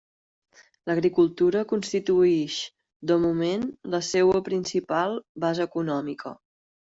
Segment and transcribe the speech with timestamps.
[0.91, 2.55] L'agricultura constituïx
[3.11, 3.67] de moment
[3.97, 5.15] la seua principal
[5.47, 6.35] base econòmica.